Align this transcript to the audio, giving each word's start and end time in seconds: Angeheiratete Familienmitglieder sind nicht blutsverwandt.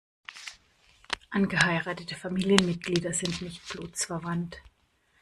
Angeheiratete 1.29 2.15
Familienmitglieder 2.15 3.13
sind 3.13 3.39
nicht 3.43 3.61
blutsverwandt. 3.69 4.57